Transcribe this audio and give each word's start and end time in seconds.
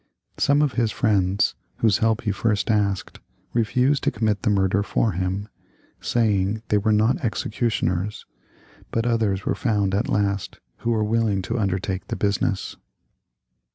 Some 0.39 0.63
of 0.63 0.73
his 0.73 0.89
friends, 0.91 1.53
whose 1.77 1.99
help 1.99 2.21
he 2.21 2.31
first 2.31 2.71
asked, 2.71 3.19
refused 3.53 4.03
to 4.05 4.09
commit 4.11 4.41
the 4.41 4.49
murder 4.49 4.81
for 4.81 5.11
him, 5.11 5.47
saying 5.99 6.63
they 6.69 6.79
were 6.79 6.91
not 6.91 7.23
exe 7.23 7.43
cutioners, 7.43 8.25
but 8.89 9.05
others 9.05 9.45
were 9.45 9.53
found 9.53 9.93
at 9.93 10.09
last, 10.09 10.59
who 10.77 10.89
were 10.89 11.03
willing 11.03 11.43
to 11.43 11.59
undertake 11.59 12.07
the 12.07 12.15
business. 12.15 12.77